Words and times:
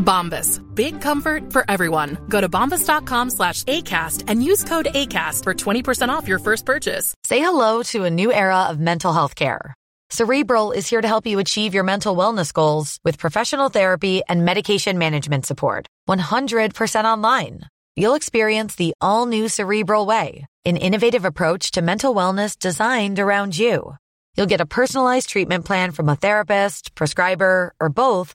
Bombas. 0.00 0.60
Big 0.74 1.00
comfort 1.00 1.52
for 1.52 1.64
everyone. 1.68 2.18
Go 2.28 2.40
to 2.40 2.48
bombas.com 2.48 3.30
slash 3.30 3.62
ACAST 3.64 4.24
and 4.26 4.42
use 4.42 4.64
code 4.64 4.88
ACAST 4.94 5.44
for 5.44 5.54
20% 5.54 6.08
off 6.08 6.26
your 6.26 6.40
first 6.40 6.66
purchase. 6.66 7.14
Say 7.24 7.38
hello 7.38 7.82
to 7.84 8.04
a 8.04 8.10
new 8.10 8.32
era 8.32 8.64
of 8.64 8.80
mental 8.80 9.12
health 9.12 9.34
care. 9.36 9.74
Cerebral 10.10 10.72
is 10.72 10.88
here 10.88 11.00
to 11.00 11.06
help 11.06 11.24
you 11.24 11.38
achieve 11.38 11.72
your 11.72 11.84
mental 11.84 12.16
wellness 12.16 12.52
goals 12.52 12.98
with 13.04 13.16
professional 13.16 13.68
therapy 13.68 14.22
and 14.28 14.44
medication 14.44 14.98
management 14.98 15.46
support. 15.46 15.86
100% 16.08 17.04
online. 17.04 17.60
You'll 17.94 18.16
experience 18.16 18.74
the 18.74 18.92
all 19.00 19.26
new 19.26 19.48
Cerebral 19.48 20.06
Way, 20.06 20.46
an 20.64 20.76
innovative 20.76 21.24
approach 21.24 21.70
to 21.72 21.82
mental 21.82 22.12
wellness 22.12 22.58
designed 22.58 23.20
around 23.20 23.56
you. 23.56 23.94
You'll 24.36 24.46
get 24.46 24.60
a 24.60 24.66
personalized 24.66 25.28
treatment 25.28 25.64
plan 25.64 25.92
from 25.92 26.08
a 26.08 26.16
therapist, 26.16 26.94
prescriber, 26.94 27.74
or 27.80 27.88
both 27.88 28.34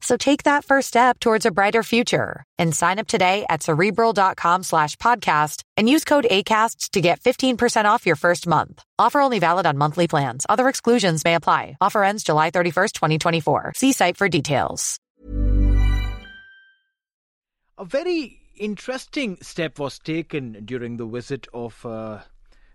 So 0.00 0.16
take 0.16 0.44
that 0.44 0.64
first 0.64 0.88
step 0.88 1.18
towards 1.18 1.44
a 1.44 1.50
brighter 1.50 1.82
future 1.82 2.44
and 2.58 2.74
sign 2.74 2.98
up 2.98 3.08
today 3.08 3.44
at 3.48 3.62
cerebral.com 3.62 4.62
slash 4.62 4.96
podcast 4.96 5.62
and 5.76 5.88
use 5.88 6.04
code 6.04 6.26
ACAST 6.30 6.90
to 6.90 7.00
get 7.00 7.20
15% 7.20 7.84
off 7.84 8.06
your 8.06 8.16
first 8.16 8.46
month. 8.46 8.82
Offer 8.98 9.20
only 9.20 9.38
valid 9.38 9.66
on 9.66 9.76
monthly 9.76 10.06
plans. 10.06 10.46
Other 10.48 10.68
exclusions 10.68 11.24
may 11.24 11.34
apply. 11.34 11.76
Offer 11.80 12.04
ends 12.04 12.22
July 12.22 12.50
31st, 12.50 12.92
2024. 12.92 13.72
See 13.76 13.92
site 13.92 14.16
for 14.16 14.28
details. 14.28 14.98
A 17.76 17.84
very 17.84 18.40
interesting 18.56 19.38
step 19.40 19.78
was 19.78 19.98
taken 19.98 20.64
during 20.64 20.96
the 20.96 21.06
visit 21.06 21.46
of 21.54 21.84
uh, 21.86 22.18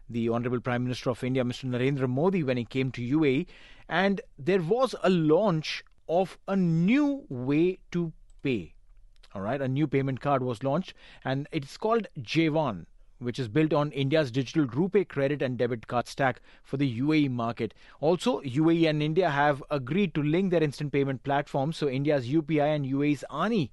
the 0.09 0.29
Honorable 0.29 0.61
Prime 0.61 0.83
Minister 0.83 1.09
of 1.09 1.23
India, 1.23 1.43
Mr. 1.43 1.65
Narendra 1.65 2.07
Modi, 2.07 2.43
when 2.43 2.57
he 2.57 2.65
came 2.65 2.91
to 2.91 3.01
UAE, 3.01 3.47
and 3.89 4.21
there 4.37 4.61
was 4.61 4.95
a 5.03 5.09
launch 5.09 5.83
of 6.07 6.37
a 6.47 6.55
new 6.55 7.25
way 7.29 7.79
to 7.91 8.11
pay. 8.41 8.73
All 9.33 9.41
right, 9.41 9.61
a 9.61 9.67
new 9.67 9.87
payment 9.87 10.21
card 10.21 10.43
was 10.43 10.63
launched, 10.63 10.93
and 11.23 11.47
it's 11.51 11.77
called 11.77 12.07
Jaywan 12.19 12.85
which 13.19 13.39
is 13.39 13.47
built 13.47 13.71
on 13.71 13.89
India's 13.91 14.31
digital 14.31 14.65
RuPay 14.67 15.07
credit 15.07 15.41
and 15.41 15.57
debit 15.57 15.87
card 15.87 16.07
stack 16.07 16.41
for 16.61 16.75
the 16.75 16.99
UAE 16.99 17.31
market. 17.31 17.73
Also, 18.01 18.41
UAE 18.41 18.89
and 18.89 19.01
India 19.01 19.29
have 19.29 19.63
agreed 19.71 20.13
to 20.15 20.21
link 20.21 20.51
their 20.51 20.61
instant 20.61 20.91
payment 20.91 21.23
platforms, 21.23 21.77
so 21.77 21.87
India's 21.87 22.27
UPI 22.27 22.75
and 22.75 22.85
UAE's 22.85 23.23
AANI 23.29 23.69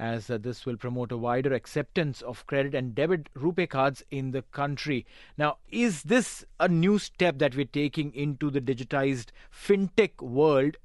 as 0.00 0.30
uh, 0.30 0.38
this 0.38 0.64
will 0.64 0.78
promote 0.78 1.12
a 1.12 1.16
wider 1.16 1.52
acceptance 1.52 2.22
of 2.22 2.46
credit 2.46 2.74
and 2.74 2.94
debit 2.94 3.28
RuPay 3.34 3.68
cards 3.68 4.02
in 4.10 4.30
the 4.30 4.40
country. 4.40 5.04
Now, 5.36 5.58
is 5.70 6.04
this 6.04 6.42
a 6.58 6.68
new 6.68 6.98
step 6.98 7.38
that 7.38 7.54
we're 7.54 7.66
taking 7.66 8.14
into 8.14 8.50
the 8.50 8.62
digitized 8.62 9.26
fintech 9.52 10.22
world? 10.22 10.78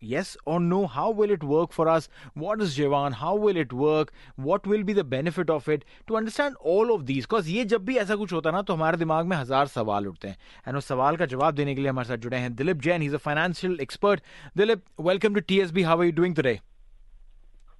yes 0.00 0.36
or 0.44 0.60
no? 0.60 0.86
How 0.86 1.10
will 1.10 1.30
it 1.30 1.42
work 1.42 1.72
for 1.72 1.88
us? 1.88 2.08
What 2.34 2.60
is 2.60 2.76
Jaywan 2.76 3.14
how 3.14 3.34
will 3.34 3.56
it 3.56 3.72
work? 3.72 4.12
What 4.36 4.66
will 4.66 4.82
be 4.82 4.92
the 4.92 5.04
benefit 5.04 5.50
of 5.50 5.68
it? 5.68 5.84
To 6.08 6.16
understand 6.16 6.56
all 6.60 6.94
of 6.94 7.06
these 7.06 7.26
cause 7.26 7.48
ye 7.48 7.64
jab 7.64 7.86
bhi 7.86 7.98
aisa 8.02 8.16
kuch 8.16 8.30
hota 8.30 8.52
na 8.52 8.62
to 8.62 8.76
hamare 8.76 8.96
dimag 8.96 9.26
mein 9.26 9.38
hazar 9.38 9.64
sawal 9.66 10.06
utte 10.12 10.24
hain 10.24 10.36
and 10.64 10.76
us 10.76 10.86
sawal 10.86 11.18
ka 11.18 11.26
jawab 11.26 11.54
dene 11.54 11.74
ke 11.74 11.78
liye 11.78 11.92
hamare 11.94 12.06
sath 12.06 12.20
jude 12.20 12.34
hain 12.34 12.54
dilip 12.54 12.80
jain 12.80 13.00
he's 13.00 13.12
a 13.12 13.18
financial 13.18 13.80
expert. 13.80 14.20
dilip 14.56 14.82
welcome 14.98 15.34
to 15.34 15.42
tsb 15.42 15.84
how 15.84 15.98
are 15.98 16.04
you 16.04 16.12
doing 16.12 16.34
today? 16.34 16.60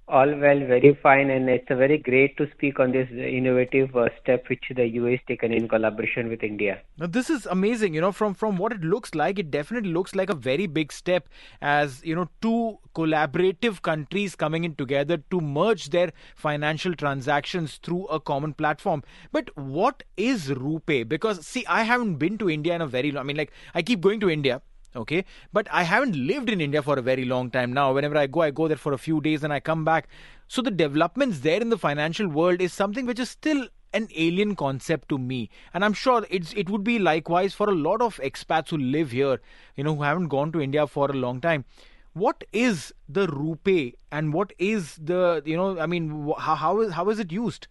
All 0.09 0.33
well, 0.39 0.59
very 0.59 0.97
fine, 1.03 1.29
and 1.29 1.49
it's 1.49 1.67
very 1.67 1.97
great 1.97 2.37
to 2.37 2.49
speak 2.51 2.79
on 2.79 2.93
this 2.93 3.09
innovative 3.11 3.93
uh, 3.93 4.07
step 4.21 4.47
which 4.47 4.63
the 4.73 4.87
has 4.87 5.19
taken 5.27 5.51
in 5.51 5.67
collaboration 5.67 6.29
with 6.29 6.43
India. 6.43 6.79
Now, 6.97 7.07
this 7.07 7.29
is 7.29 7.45
amazing. 7.45 7.93
You 7.93 7.99
know, 7.99 8.13
from 8.13 8.33
from 8.33 8.55
what 8.57 8.71
it 8.71 8.79
looks 8.79 9.13
like, 9.15 9.37
it 9.37 9.51
definitely 9.51 9.91
looks 9.91 10.15
like 10.15 10.29
a 10.29 10.33
very 10.33 10.65
big 10.65 10.93
step 10.93 11.27
as 11.61 12.01
you 12.05 12.15
know 12.15 12.29
two 12.41 12.79
collaborative 12.95 13.81
countries 13.81 14.33
coming 14.33 14.63
in 14.63 14.75
together 14.75 15.17
to 15.29 15.41
merge 15.41 15.89
their 15.89 16.13
financial 16.37 16.95
transactions 16.95 17.77
through 17.83 18.05
a 18.05 18.21
common 18.21 18.53
platform. 18.53 19.03
But 19.33 19.51
what 19.57 20.03
is 20.15 20.47
RuPay? 20.51 21.09
Because 21.09 21.45
see, 21.45 21.65
I 21.65 21.83
haven't 21.83 22.15
been 22.15 22.37
to 22.37 22.49
India 22.49 22.73
in 22.75 22.81
a 22.81 22.87
very 22.87 23.11
long. 23.11 23.25
I 23.25 23.27
mean, 23.27 23.35
like 23.35 23.51
I 23.75 23.81
keep 23.81 23.99
going 23.99 24.21
to 24.21 24.29
India 24.29 24.61
okay? 24.97 25.23
But 25.53 25.67
i 25.71 25.83
haven't 25.83 26.15
lived 26.15 26.49
in 26.49 26.61
india 26.61 26.81
for 26.81 26.97
a 26.99 27.01
very 27.01 27.25
long 27.25 27.49
time 27.51 27.73
now. 27.73 27.93
Whenever 27.93 28.17
i 28.17 28.27
go 28.27 28.41
i 28.41 28.51
go 28.51 28.67
there 28.67 28.83
for 28.85 28.93
a 28.93 28.97
few 28.97 29.21
days 29.21 29.43
and 29.43 29.53
i 29.53 29.59
come 29.59 29.85
back. 29.85 30.07
So 30.47 30.61
the 30.61 30.71
developments 30.71 31.39
there 31.39 31.61
in 31.61 31.69
the 31.69 31.77
financial 31.77 32.27
world 32.27 32.61
is 32.61 32.73
something 32.73 33.05
which 33.05 33.19
is 33.19 33.29
still 33.29 33.67
an 33.93 34.07
alien 34.15 34.55
concept 34.55 35.09
to 35.09 35.17
me. 35.17 35.49
And 35.73 35.85
i'm 35.85 35.93
sure 35.93 36.25
it's 36.29 36.53
it 36.53 36.69
would 36.69 36.83
be 36.83 36.97
likewise 36.99 37.53
for 37.53 37.69
a 37.69 37.77
lot 37.89 38.01
of 38.01 38.17
expats 38.31 38.69
who 38.69 38.77
live 38.77 39.11
here 39.11 39.39
you 39.75 39.83
know 39.83 39.95
who 39.95 40.03
haven't 40.03 40.27
gone 40.27 40.51
to 40.51 40.61
india 40.61 40.87
for 40.87 41.09
a 41.09 41.21
long 41.27 41.41
time. 41.41 41.65
What 42.13 42.43
is 42.51 42.93
the 43.07 43.27
rupee 43.27 43.95
and 44.11 44.33
what 44.33 44.53
is 44.57 44.95
the 45.09 45.41
you 45.45 45.55
know 45.55 45.79
i 45.79 45.85
mean 45.85 46.33
how, 46.37 46.55
how 46.55 46.79
is 46.81 46.93
how 46.93 47.09
is 47.09 47.19
it 47.19 47.31
used 47.31 47.67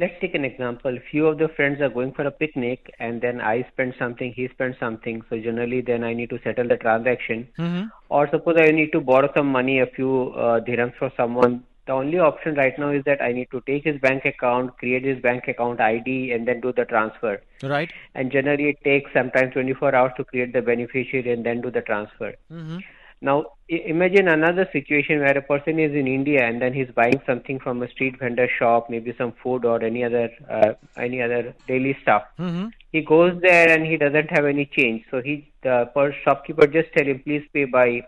Let's 0.00 0.18
take 0.18 0.34
an 0.34 0.46
example. 0.46 0.98
Few 1.10 1.26
of 1.26 1.36
the 1.36 1.48
friends 1.48 1.82
are 1.82 1.90
going 1.90 2.12
for 2.12 2.22
a 2.26 2.30
picnic, 2.30 2.90
and 2.98 3.20
then 3.20 3.38
I 3.38 3.66
spend 3.70 3.94
something, 3.98 4.32
he 4.34 4.48
spends 4.48 4.78
something. 4.80 5.22
So 5.28 5.38
generally, 5.38 5.82
then 5.82 6.04
I 6.04 6.14
need 6.14 6.30
to 6.30 6.38
settle 6.42 6.68
the 6.68 6.78
transaction. 6.78 7.48
mm-hmm. 7.58 7.88
Or 8.08 8.26
suppose 8.30 8.56
I 8.58 8.70
need 8.70 8.92
to 8.92 9.00
borrow 9.00 9.30
some 9.36 9.52
money, 9.52 9.80
a 9.80 9.86
few 9.86 10.30
uh, 10.30 10.60
dirhams 10.60 10.94
for 10.98 11.12
someone. 11.18 11.64
The 11.86 11.92
only 11.92 12.18
option 12.18 12.54
right 12.54 12.78
now 12.78 12.90
is 12.90 13.04
that 13.04 13.20
I 13.20 13.32
need 13.32 13.50
to 13.50 13.60
take 13.66 13.84
his 13.84 14.00
bank 14.00 14.24
account, 14.24 14.78
create 14.78 15.04
his 15.04 15.20
bank 15.20 15.48
account 15.48 15.82
ID, 15.82 16.32
and 16.32 16.48
then 16.48 16.62
do 16.62 16.72
the 16.72 16.86
transfer. 16.86 17.42
right 17.62 17.92
And 18.14 18.32
generally, 18.32 18.70
it 18.70 18.82
takes 18.84 19.12
sometimes 19.12 19.52
24 19.52 19.94
hours 19.94 20.12
to 20.16 20.24
create 20.24 20.54
the 20.54 20.62
beneficiary 20.62 21.30
and 21.30 21.44
then 21.44 21.60
do 21.60 21.70
the 21.70 21.82
transfer. 21.82 22.32
mm-hmm. 22.50 22.78
Now, 23.22 23.44
imagine 23.68 24.28
another 24.28 24.66
situation 24.72 25.20
where 25.20 25.36
a 25.36 25.42
person 25.42 25.78
is 25.78 25.92
in 25.92 26.06
India 26.06 26.42
and 26.42 26.60
then 26.60 26.72
he's 26.72 26.88
buying 26.94 27.20
something 27.26 27.58
from 27.58 27.82
a 27.82 27.90
street 27.90 28.18
vendor 28.18 28.48
shop, 28.58 28.88
maybe 28.88 29.14
some 29.18 29.34
food 29.42 29.66
or 29.66 29.82
any 29.82 30.02
other 30.04 30.30
uh, 30.48 30.72
any 30.96 31.20
other 31.20 31.54
daily 31.68 31.96
stuff. 32.02 32.22
Mm-hmm. 32.38 32.68
He 32.92 33.02
goes 33.02 33.38
there 33.42 33.68
and 33.68 33.84
he 33.84 33.98
doesn't 33.98 34.30
have 34.30 34.46
any 34.46 34.64
change, 34.64 35.04
so 35.10 35.20
he 35.20 35.52
the 35.62 35.90
per 35.94 36.14
shopkeeper 36.24 36.66
just 36.66 36.92
tell 36.94 37.06
him 37.06 37.20
please 37.20 37.46
pay 37.52 37.66
by 37.66 38.06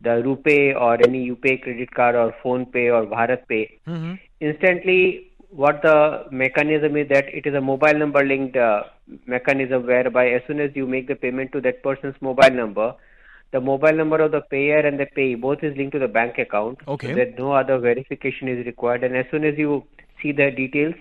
the 0.00 0.22
rupee 0.22 0.72
or 0.72 0.94
any 1.06 1.30
UPay 1.30 1.62
credit 1.62 1.90
card 1.94 2.14
or 2.14 2.34
PhonePe 2.42 2.92
or 2.92 3.06
BharatPe. 3.06 3.80
Mm-hmm. 3.86 4.14
Instantly, 4.40 5.32
what 5.50 5.82
the 5.82 6.24
mechanism 6.30 6.96
is 6.96 7.08
that 7.08 7.26
it 7.28 7.46
is 7.46 7.54
a 7.54 7.60
mobile 7.60 7.98
number 7.98 8.24
linked 8.24 8.56
uh, 8.56 8.84
mechanism 9.26 9.86
whereby 9.86 10.28
as 10.28 10.42
soon 10.46 10.60
as 10.60 10.70
you 10.74 10.86
make 10.86 11.08
the 11.08 11.14
payment 11.14 11.52
to 11.52 11.60
that 11.60 11.82
person's 11.82 12.16
mobile 12.20 12.50
number, 12.50 12.94
the 13.52 13.60
mobile 13.60 13.92
number 13.92 14.20
of 14.20 14.32
the 14.32 14.40
payer 14.40 14.78
and 14.78 14.98
the 14.98 15.06
payee 15.06 15.34
both 15.34 15.62
is 15.62 15.76
linked 15.76 15.92
to 15.92 15.98
the 15.98 16.08
bank 16.08 16.38
account. 16.38 16.78
Okay. 16.86 17.08
So 17.08 17.14
that 17.14 17.38
no 17.38 17.52
other 17.52 17.78
verification 17.78 18.48
is 18.48 18.66
required. 18.66 19.04
And 19.04 19.16
as 19.16 19.26
soon 19.30 19.44
as 19.44 19.56
you 19.56 19.84
see 20.22 20.32
the 20.32 20.50
details, 20.50 20.94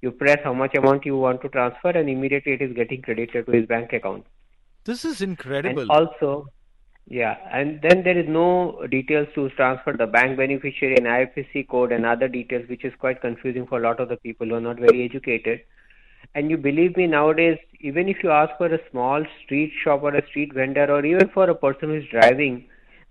you 0.00 0.10
press 0.10 0.38
how 0.42 0.52
much 0.52 0.74
amount 0.74 1.06
you 1.06 1.16
want 1.16 1.40
to 1.42 1.48
transfer, 1.48 1.90
and 1.90 2.10
immediately 2.10 2.52
it 2.52 2.62
is 2.62 2.72
getting 2.74 3.02
credited 3.02 3.46
to 3.46 3.52
his 3.52 3.66
bank 3.66 3.92
account. 3.92 4.26
this 4.84 5.04
is 5.04 5.20
incredible 5.22 5.82
And 5.82 5.90
also, 5.90 6.48
yeah, 7.06 7.36
and 7.52 7.80
then 7.82 8.02
there 8.02 8.18
is 8.18 8.28
no 8.28 8.84
details 8.90 9.28
to 9.36 9.48
transfer 9.50 9.92
the 9.92 10.08
bank 10.08 10.36
beneficiary 10.36 10.96
and 10.96 11.06
IFSC 11.06 11.68
code 11.68 11.92
and 11.92 12.04
other 12.04 12.26
details, 12.26 12.68
which 12.68 12.84
is 12.84 12.92
quite 12.98 13.20
confusing 13.20 13.66
for 13.66 13.78
a 13.78 13.82
lot 13.82 14.00
of 14.00 14.08
the 14.08 14.16
people 14.16 14.48
who 14.48 14.56
are 14.56 14.60
not 14.60 14.78
very 14.78 15.04
educated. 15.04 15.60
And 16.34 16.50
you 16.50 16.56
believe 16.56 16.96
me, 16.96 17.06
nowadays, 17.06 17.58
even 17.80 18.08
if 18.08 18.22
you 18.22 18.30
ask 18.30 18.56
for 18.56 18.66
a 18.66 18.78
small 18.90 19.24
street 19.44 19.72
shop 19.82 20.02
or 20.02 20.14
a 20.14 20.26
street 20.28 20.54
vendor, 20.54 20.86
or 20.90 21.04
even 21.04 21.28
for 21.28 21.48
a 21.50 21.54
person 21.54 21.90
who 21.90 21.96
is 21.96 22.04
driving, 22.10 22.64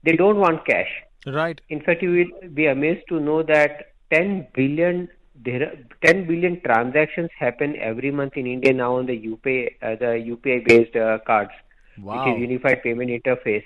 they 0.03 0.15
don't 0.15 0.37
want 0.37 0.65
cash. 0.65 0.89
Right. 1.27 1.61
In 1.69 1.81
fact, 1.81 2.01
you 2.01 2.11
will 2.11 2.49
be 2.49 2.65
amazed 2.65 3.07
to 3.09 3.19
know 3.19 3.43
that 3.43 3.93
10 4.11 4.47
billion 4.55 5.07
there 5.43 5.73
10 6.05 6.27
billion 6.27 6.59
transactions 6.61 7.29
happen 7.39 7.75
every 7.77 8.11
month 8.11 8.33
in 8.35 8.45
India 8.45 8.73
now 8.73 8.97
on 8.97 9.05
the 9.05 9.17
UPI 9.17 9.75
uh, 9.81 9.95
the 9.95 10.11
UPI 10.33 10.67
based 10.67 10.95
uh, 10.95 11.19
cards, 11.25 11.51
Wow. 11.99 12.25
which 12.25 12.35
is 12.35 12.41
Unified 12.41 12.83
Payment 12.83 13.09
Interface, 13.09 13.63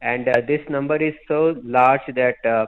and 0.00 0.28
uh, 0.28 0.40
this 0.46 0.60
number 0.68 0.96
is 0.96 1.14
so 1.28 1.56
large 1.64 2.00
that 2.14 2.44
uh, 2.44 2.66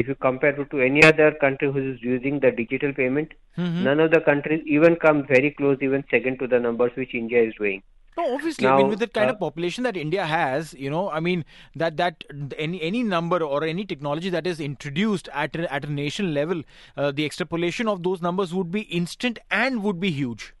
if 0.00 0.08
you 0.08 0.14
compare 0.14 0.60
it 0.60 0.70
to 0.70 0.80
any 0.80 1.02
other 1.02 1.32
country 1.32 1.70
who 1.72 1.92
is 1.92 2.02
using 2.02 2.40
the 2.40 2.50
digital 2.50 2.92
payment, 2.92 3.32
Mm-hmm. 3.58 3.84
none 3.84 4.00
of 4.00 4.12
the 4.12 4.20
countries 4.20 4.62
even 4.64 4.94
come 4.96 5.26
very 5.26 5.50
close, 5.50 5.76
even 5.82 6.04
second 6.10 6.38
to 6.38 6.46
the 6.46 6.58
numbers 6.58 6.92
which 6.94 7.14
India 7.14 7.42
is 7.42 7.52
doing. 7.58 7.82
No, 8.16 8.34
obviously, 8.34 8.66
I 8.66 8.76
mean, 8.76 8.88
with 8.88 9.00
the 9.00 9.06
kind 9.06 9.28
uh, 9.28 9.32
of 9.32 9.40
population 9.40 9.84
that 9.84 9.96
India 9.96 10.24
has, 10.24 10.72
you 10.74 10.88
know, 10.88 11.10
I 11.10 11.20
mean, 11.20 11.44
that 11.74 11.96
that 11.96 12.24
any 12.56 12.80
any 12.80 13.02
number 13.02 13.42
or 13.42 13.64
any 13.64 13.84
technology 13.84 14.30
that 14.30 14.46
is 14.46 14.60
introduced 14.60 15.28
at 15.32 15.56
a, 15.56 15.72
at 15.72 15.84
a 15.84 15.92
nation 15.92 16.32
level, 16.32 16.62
uh, 16.96 17.10
the 17.10 17.26
extrapolation 17.26 17.88
of 17.88 18.02
those 18.02 18.22
numbers 18.22 18.54
would 18.54 18.70
be 18.70 18.82
instant 18.82 19.38
and 19.50 19.82
would 19.82 20.00
be 20.00 20.10
huge. 20.10 20.54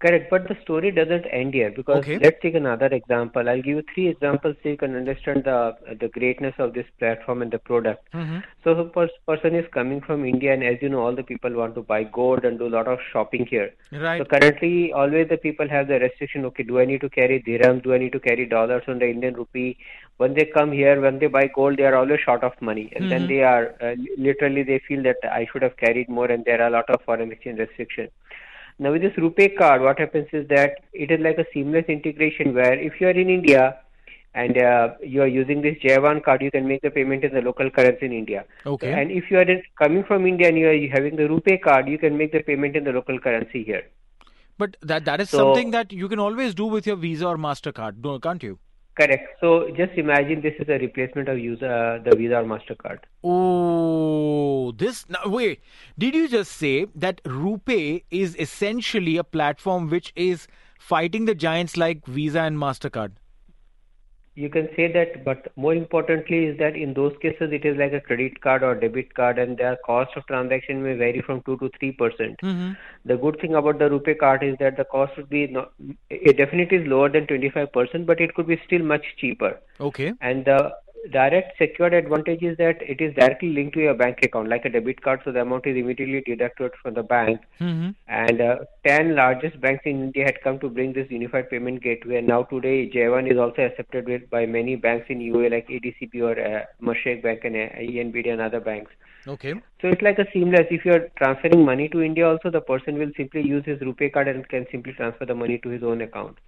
Correct, 0.00 0.30
but 0.30 0.46
the 0.46 0.56
story 0.62 0.92
doesn't 0.92 1.24
end 1.26 1.54
here 1.54 1.72
because 1.76 1.98
Okay. 1.98 2.18
let's 2.18 2.40
take 2.40 2.54
another 2.54 2.86
example. 2.86 3.48
I'll 3.48 3.62
give 3.62 3.78
you 3.78 3.82
three 3.92 4.06
examples 4.06 4.54
so 4.62 4.68
you 4.68 4.76
can 4.76 4.94
understand 4.94 5.42
the 5.42 5.56
the 6.02 6.08
greatness 6.16 6.60
of 6.66 6.72
this 6.74 6.86
platform 7.00 7.42
and 7.42 7.50
the 7.50 7.58
product. 7.70 8.04
Mm-hmm. 8.14 8.38
So, 8.62 8.74
the 8.80 8.84
pers- 8.98 9.18
person 9.30 9.56
is 9.60 9.66
coming 9.78 10.00
from 10.00 10.24
India, 10.24 10.52
and 10.52 10.62
as 10.62 10.84
you 10.86 10.90
know, 10.92 11.00
all 11.06 11.16
the 11.20 11.24
people 11.32 11.58
want 11.62 11.74
to 11.80 11.84
buy 11.90 11.98
gold 12.18 12.44
and 12.50 12.60
do 12.60 12.68
a 12.68 12.74
lot 12.76 12.92
of 12.94 13.00
shopping 13.12 13.46
here. 13.54 13.66
Right. 14.06 14.22
So 14.22 14.28
currently, 14.36 14.92
always 14.92 15.28
the 15.34 15.40
people 15.48 15.74
have 15.76 15.88
the 15.88 15.98
restriction. 16.06 16.46
Okay, 16.52 16.68
do 16.70 16.78
I 16.78 16.84
need 16.92 17.00
to 17.08 17.10
carry 17.18 17.40
dirham? 17.50 17.80
Do 17.88 17.94
I 17.94 17.98
need 17.98 18.12
to 18.18 18.20
carry 18.28 18.46
dollars 18.54 18.84
on 18.94 19.00
the 19.00 19.10
Indian 19.16 19.34
rupee? 19.42 19.76
When 20.18 20.34
they 20.34 20.44
come 20.44 20.70
here, 20.70 21.00
when 21.00 21.18
they 21.18 21.26
buy 21.26 21.46
gold, 21.58 21.76
they 21.82 21.90
are 21.90 21.96
always 21.96 22.20
short 22.20 22.44
of 22.44 22.62
money, 22.70 22.92
and 22.94 23.10
then 23.10 23.26
they 23.26 23.42
are 23.42 23.74
uh, 23.80 23.94
literally 24.30 24.62
they 24.62 24.78
feel 24.86 25.02
that 25.10 25.28
I 25.40 25.46
should 25.50 25.62
have 25.62 25.76
carried 25.76 26.08
more, 26.08 26.30
and 26.36 26.44
there 26.44 26.62
are 26.62 26.68
a 26.68 26.76
lot 26.78 26.88
of 26.88 27.02
foreign 27.10 27.32
exchange 27.32 27.58
restriction. 27.66 28.10
Now 28.78 28.92
with 28.92 29.02
this 29.02 29.12
RuPay 29.14 29.56
card, 29.58 29.82
what 29.82 29.98
happens 29.98 30.28
is 30.32 30.46
that 30.48 30.80
it 30.92 31.10
is 31.10 31.20
like 31.20 31.38
a 31.38 31.46
seamless 31.52 31.86
integration 31.88 32.54
where 32.54 32.74
if 32.74 33.00
you 33.00 33.08
are 33.08 33.18
in 33.22 33.28
India 33.28 33.76
and 34.34 34.56
uh, 34.56 34.90
you 35.02 35.22
are 35.22 35.26
using 35.26 35.62
this 35.62 35.76
Jaywan 35.82 36.22
card, 36.22 36.42
you 36.42 36.50
can 36.50 36.68
make 36.68 36.82
the 36.82 36.90
payment 36.90 37.24
in 37.24 37.34
the 37.34 37.40
local 37.40 37.70
currency 37.70 38.06
in 38.06 38.12
India. 38.12 38.44
Okay. 38.64 38.92
And 38.92 39.10
if 39.10 39.30
you 39.30 39.38
are 39.38 39.42
in- 39.42 39.62
coming 39.76 40.04
from 40.04 40.26
India 40.26 40.48
and 40.48 40.56
you 40.56 40.68
are 40.68 40.94
having 40.94 41.16
the 41.16 41.24
RuPay 41.24 41.60
card, 41.60 41.88
you 41.88 41.98
can 41.98 42.16
make 42.16 42.30
the 42.30 42.42
payment 42.42 42.76
in 42.76 42.84
the 42.84 42.92
local 42.92 43.18
currency 43.18 43.64
here. 43.64 43.82
But 44.58 44.76
that 44.82 45.04
that 45.06 45.20
is 45.20 45.30
So- 45.30 45.38
something 45.38 45.72
that 45.72 45.92
you 45.92 46.08
can 46.08 46.20
always 46.20 46.54
do 46.54 46.66
with 46.66 46.86
your 46.86 46.96
Visa 46.96 47.26
or 47.26 47.36
Mastercard, 47.36 48.22
can't 48.22 48.42
you? 48.42 48.58
Correct. 48.98 49.36
So 49.40 49.70
just 49.76 49.92
imagine 49.96 50.40
this 50.40 50.54
is 50.58 50.68
a 50.68 50.78
replacement 50.78 51.28
of 51.28 51.38
user 51.38 51.72
uh, 51.72 52.02
the 52.02 52.16
Visa 52.16 52.38
or 52.38 52.44
Mastercard. 52.44 52.98
Oh, 53.22 54.72
this 54.72 55.08
now 55.08 55.20
wait. 55.26 55.60
Did 55.96 56.16
you 56.16 56.26
just 56.28 56.50
say 56.52 56.86
that 56.96 57.22
RuPay 57.22 58.02
is 58.10 58.34
essentially 58.40 59.16
a 59.16 59.22
platform 59.22 59.88
which 59.88 60.12
is 60.16 60.48
fighting 60.80 61.26
the 61.26 61.34
giants 61.36 61.76
like 61.76 62.04
Visa 62.06 62.40
and 62.40 62.58
Mastercard? 62.58 63.12
You 64.40 64.48
can 64.48 64.68
say 64.76 64.84
that, 64.92 65.24
but 65.24 65.46
more 65.56 65.74
importantly 65.74 66.38
is 66.48 66.58
that 66.58 66.76
in 66.76 66.94
those 66.94 67.14
cases 67.22 67.54
it 67.56 67.64
is 67.70 67.76
like 67.76 67.94
a 67.98 68.00
credit 68.00 68.40
card 68.40 68.62
or 68.62 68.74
debit 68.82 69.14
card, 69.14 69.38
and 69.44 69.58
their 69.62 69.76
cost 69.84 70.16
of 70.16 70.26
transaction 70.28 70.82
may 70.82 70.94
vary 71.00 71.22
from 71.28 71.40
two 71.46 71.56
to 71.62 71.70
three 71.78 71.90
percent. 72.02 72.36
Mm-hmm. 72.42 72.72
The 73.12 73.16
good 73.16 73.40
thing 73.40 73.56
about 73.60 73.80
the 73.80 73.88
RuPay 73.94 74.18
card 74.20 74.44
is 74.50 74.56
that 74.60 74.76
the 74.76 74.84
cost 74.84 75.16
would 75.16 75.28
be 75.28 75.46
not, 75.48 75.72
it 76.08 76.36
definitely 76.42 76.78
is 76.78 76.86
lower 76.86 77.08
than 77.08 77.26
twenty 77.26 77.50
five 77.56 77.72
percent, 77.72 78.06
but 78.06 78.20
it 78.20 78.34
could 78.36 78.46
be 78.46 78.60
still 78.66 78.84
much 78.92 79.08
cheaper. 79.16 79.58
Okay. 79.80 80.12
And 80.20 80.44
the 80.44 80.72
direct 81.12 81.56
secured 81.58 81.94
advantage 81.94 82.42
is 82.42 82.56
that 82.58 82.80
it 82.82 83.00
is 83.00 83.14
directly 83.14 83.50
linked 83.50 83.74
to 83.74 83.80
your 83.80 83.94
bank 83.94 84.18
account, 84.22 84.48
like 84.48 84.64
a 84.64 84.68
debit 84.68 85.02
card, 85.02 85.20
so 85.24 85.32
the 85.32 85.40
amount 85.40 85.66
is 85.66 85.76
immediately 85.76 86.20
deducted 86.20 86.72
from 86.82 86.94
the 86.94 87.02
bank. 87.02 87.40
Mm-hmm. 87.60 87.90
And 88.08 88.40
uh, 88.40 88.56
10 88.86 89.14
largest 89.14 89.60
banks 89.60 89.82
in 89.84 90.04
India 90.04 90.24
had 90.24 90.40
come 90.42 90.58
to 90.60 90.68
bring 90.68 90.92
this 90.92 91.10
unified 91.10 91.50
payment 91.50 91.82
gateway. 91.82 92.16
And 92.18 92.26
now 92.26 92.42
today, 92.44 92.90
Jaywan 92.90 93.30
is 93.30 93.38
also 93.38 93.62
accepted 93.62 94.06
with, 94.06 94.28
by 94.30 94.46
many 94.46 94.76
banks 94.76 95.06
in 95.08 95.20
UA 95.20 95.50
like 95.50 95.68
ADCB 95.68 96.22
or 96.22 96.38
uh, 96.38 96.64
Bank 97.22 97.40
and 97.44 97.56
uh, 97.56 97.68
ENBD 97.78 98.30
and 98.30 98.40
other 98.40 98.60
banks. 98.60 98.92
Okay. 99.26 99.54
So 99.82 99.88
it's 99.88 100.02
like 100.02 100.18
a 100.18 100.26
seamless. 100.32 100.66
If 100.70 100.84
you're 100.84 101.08
transferring 101.16 101.64
money 101.64 101.88
to 101.90 102.02
India, 102.02 102.28
also 102.28 102.50
the 102.50 102.60
person 102.60 102.98
will 102.98 103.10
simply 103.16 103.42
use 103.42 103.64
his 103.64 103.80
rupee 103.80 104.10
card 104.10 104.28
and 104.28 104.48
can 104.48 104.66
simply 104.70 104.92
transfer 104.92 105.26
the 105.26 105.34
money 105.34 105.58
to 105.58 105.68
his 105.68 105.82
own 105.82 106.00
account. 106.00 106.38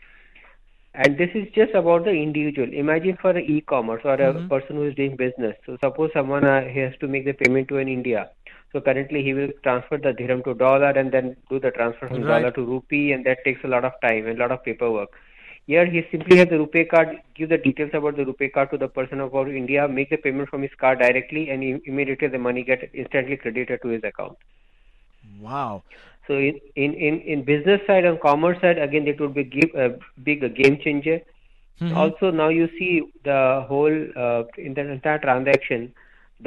And 0.94 1.16
this 1.18 1.30
is 1.34 1.46
just 1.54 1.74
about 1.74 2.04
the 2.04 2.10
individual. 2.12 2.68
Imagine 2.72 3.16
for 3.20 3.30
an 3.30 3.44
e-commerce 3.44 4.02
or 4.04 4.14
a 4.14 4.40
person 4.42 4.76
who 4.76 4.84
is 4.84 4.94
doing 4.94 5.16
business. 5.16 5.56
So 5.66 5.76
suppose 5.82 6.10
someone 6.14 6.44
uh, 6.44 6.62
he 6.68 6.80
has 6.80 6.94
to 7.00 7.08
make 7.08 7.24
the 7.24 7.32
payment 7.32 7.68
to 7.68 7.78
an 7.78 7.88
India. 7.88 8.30
So 8.72 8.80
currently 8.80 9.22
he 9.22 9.32
will 9.34 9.48
transfer 9.62 9.98
the 9.98 10.12
dirham 10.12 10.42
to 10.44 10.54
dollar 10.54 10.90
and 10.90 11.10
then 11.12 11.36
do 11.48 11.58
the 11.60 11.70
transfer 11.70 12.08
from 12.08 12.24
Right. 12.24 12.26
dollar 12.26 12.50
to 12.52 12.64
rupee, 12.64 13.12
and 13.12 13.24
that 13.26 13.38
takes 13.44 13.62
a 13.64 13.68
lot 13.68 13.84
of 13.84 13.92
time 14.02 14.26
and 14.26 14.38
a 14.38 14.40
lot 14.40 14.52
of 14.52 14.64
paperwork. 14.64 15.10
Here 15.66 15.86
he 15.86 16.02
simply 16.10 16.36
has 16.38 16.48
the 16.48 16.58
rupee 16.58 16.84
card, 16.84 17.16
give 17.34 17.48
the 17.50 17.58
details 17.58 17.90
about 17.94 18.16
the 18.16 18.24
rupee 18.26 18.48
card 18.48 18.70
to 18.72 18.78
the 18.78 18.88
person 18.88 19.20
about 19.20 19.48
India, 19.48 19.88
make 19.88 20.10
the 20.10 20.16
payment 20.18 20.48
from 20.48 20.62
his 20.62 20.74
card 20.80 20.98
directly, 21.00 21.50
and 21.50 21.62
im- 21.62 21.80
immediately 21.84 22.28
the 22.28 22.38
money 22.38 22.62
get 22.64 22.90
instantly 22.94 23.36
credited 23.36 23.80
to 23.82 23.88
his 23.88 24.02
account. 24.04 24.36
Wow. 25.40 25.82
So 26.30 26.36
in 26.38 26.60
in 26.76 26.94
in, 26.94 27.20
in 27.32 27.44
business 27.44 27.80
side 27.88 28.04
and 28.04 28.20
commerce 28.20 28.58
side, 28.60 28.78
again, 28.78 29.08
it 29.08 29.20
would 29.20 29.34
be 29.34 29.42
give, 29.42 29.70
a 29.74 29.88
big 30.22 30.44
a 30.44 30.48
game 30.48 30.78
changer. 30.84 31.20
Also, 31.96 32.30
now 32.30 32.48
you 32.50 32.68
see 32.78 33.02
the 33.24 33.64
whole 33.66 33.96
uh, 34.24 34.44
in 34.58 34.74
the 34.74 34.82
entire 34.82 35.18
transaction, 35.18 35.92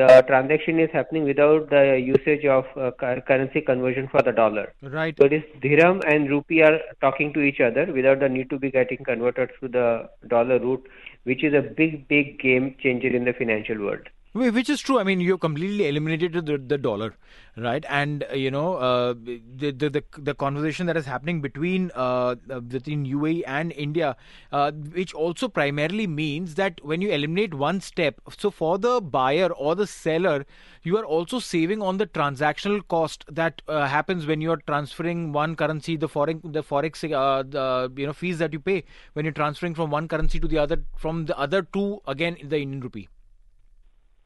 the 0.02 0.24
transaction 0.28 0.80
is 0.80 0.90
happening 0.94 1.24
without 1.24 1.70
the 1.70 2.00
usage 2.00 2.46
of 2.46 2.66
uh, 2.78 2.92
currency 3.28 3.62
conversion 3.62 4.08
for 4.08 4.22
the 4.22 4.32
dollar. 4.32 4.74
Right. 4.82 5.16
So 5.20 5.28
this 5.28 5.44
dirham 5.62 6.02
and 6.08 6.30
rupee 6.30 6.62
are 6.62 6.80
talking 7.02 7.34
to 7.34 7.42
each 7.42 7.60
other 7.60 7.86
without 7.92 8.20
the 8.20 8.30
need 8.30 8.52
to 8.52 8.60
be 8.60 8.72
getting 8.72 9.04
converted 9.04 9.50
through 9.60 9.70
the 9.80 10.10
dollar 10.28 10.60
route, 10.60 10.88
which 11.24 11.44
is 11.44 11.54
a 11.54 11.62
big, 11.62 12.08
big 12.08 12.40
game 12.40 12.76
changer 12.80 13.10
in 13.10 13.26
the 13.26 13.34
financial 13.34 13.80
world. 13.80 14.08
Wh- 14.34 14.54
Which 14.54 14.70
is 14.70 14.80
true. 14.82 15.00
I 15.00 15.04
mean, 15.04 15.20
you've 15.22 15.40
completely 15.40 15.88
eliminated 15.88 16.34
the, 16.34 16.58
the 16.58 16.78
dollar, 16.78 17.16
right? 17.58 17.86
And 17.90 18.24
uh, 18.32 18.36
you 18.36 18.52
know, 18.52 18.76
uh, 18.76 19.14
the, 19.14 19.72
the 19.72 19.90
the 19.90 20.04
the 20.18 20.34
conversation 20.36 20.86
that 20.88 20.98
is 20.98 21.06
happening 21.06 21.42
between 21.42 21.92
uh, 21.96 22.36
uh, 22.50 22.60
between 22.60 23.06
UAE 23.06 23.44
and 23.48 23.72
India, 23.72 24.16
uh, 24.52 24.72
which 24.72 25.14
also 25.14 25.48
primarily 25.48 26.06
means 26.08 26.56
that 26.56 26.84
when 26.84 27.02
you 27.02 27.12
eliminate 27.12 27.54
one 27.54 27.80
step, 27.82 28.20
so 28.38 28.52
for 28.52 28.78
the 28.78 29.02
buyer 29.02 29.50
or 29.52 29.76
the 29.76 29.88
seller, 29.88 30.46
you 30.84 30.98
are 30.98 31.06
also 31.06 31.40
saving 31.40 31.82
on 31.82 31.98
the 31.98 32.08
transactional 32.08 32.88
cost 32.88 33.26
that 33.30 33.62
uh, 33.68 33.88
happens 33.88 34.26
when 34.26 34.42
you 34.42 34.52
are 34.52 34.62
transferring 34.68 35.32
one 35.32 35.56
currency, 35.56 35.96
the 35.96 36.08
foreign 36.08 36.42
the 36.44 36.64
forex 36.64 37.02
the 37.02 37.92
you 38.02 38.08
know 38.08 38.14
fees 38.14 38.38
that 38.40 38.52
you 38.54 38.60
pay 38.60 38.84
when 39.14 39.26
you're 39.26 39.40
transferring 39.44 39.76
from 39.76 39.92
one 39.92 40.08
currency 40.08 40.40
to 40.40 40.48
the 40.48 40.58
other, 40.58 40.84
from 40.98 41.26
the 41.26 41.38
other 41.38 41.62
to 41.62 42.02
again 42.08 42.38
the 42.44 42.58
Indian 42.58 42.80
rupee. 42.82 43.08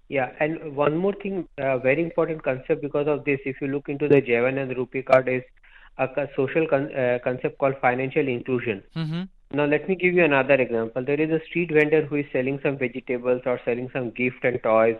Yeah, 0.09 0.31
and 0.39 0.75
one 0.75 0.95
more 0.95 1.13
thing, 1.13 1.47
uh, 1.57 1.79
very 1.79 2.01
important 2.01 2.43
concept 2.43 2.81
because 2.81 3.07
of 3.07 3.25
this, 3.25 3.39
if 3.45 3.59
you 3.61 3.67
look 3.67 3.89
into 3.89 4.07
the 4.07 4.21
Jaywan 4.21 4.57
and 4.57 4.71
the 4.71 4.75
RuPay 4.75 5.05
card, 5.05 5.27
is 5.27 5.43
a 5.97 6.27
social 6.35 6.67
con- 6.67 6.93
uh, 6.95 7.19
concept 7.23 7.57
called 7.57 7.75
financial 7.81 8.27
inclusion. 8.27 8.83
Mm-hmm. 8.95 9.23
Now, 9.57 9.65
let 9.65 9.89
me 9.89 9.95
give 9.95 10.13
you 10.13 10.23
another 10.23 10.53
example. 10.53 11.03
There 11.03 11.19
is 11.19 11.31
a 11.31 11.43
street 11.45 11.71
vendor 11.73 12.05
who 12.05 12.17
is 12.17 12.25
selling 12.31 12.59
some 12.63 12.77
vegetables 12.77 13.41
or 13.45 13.59
selling 13.65 13.89
some 13.91 14.11
gift 14.11 14.43
and 14.43 14.61
toys 14.61 14.97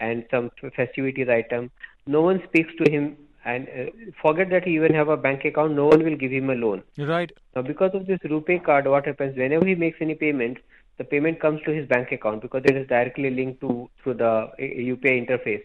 and 0.00 0.24
some 0.30 0.50
festivities 0.76 1.28
item. 1.28 1.70
No 2.06 2.22
one 2.22 2.42
speaks 2.48 2.70
to 2.82 2.90
him, 2.90 3.16
and 3.44 3.68
uh, 3.68 3.90
forget 4.22 4.50
that 4.50 4.64
he 4.64 4.74
even 4.76 4.94
have 4.94 5.08
a 5.08 5.16
bank 5.16 5.44
account. 5.44 5.72
No 5.72 5.86
one 5.86 6.04
will 6.04 6.16
give 6.16 6.30
him 6.30 6.50
a 6.50 6.54
loan. 6.54 6.82
Right. 6.96 7.30
Now, 7.54 7.62
because 7.62 7.90
of 7.94 8.06
this 8.06 8.20
RuPay 8.24 8.64
card, 8.64 8.86
what 8.86 9.06
happens 9.06 9.36
whenever 9.36 9.66
he 9.66 9.74
makes 9.74 9.98
any 10.00 10.14
payment, 10.14 10.58
the 10.98 11.04
payment 11.04 11.40
comes 11.40 11.60
to 11.64 11.70
his 11.70 11.86
bank 11.88 12.12
account 12.12 12.42
because 12.42 12.62
it 12.64 12.76
is 12.76 12.86
directly 12.88 13.30
linked 13.30 13.60
to 13.60 13.88
through 14.02 14.14
the 14.14 14.50
UPI 14.58 15.26
interface. 15.26 15.62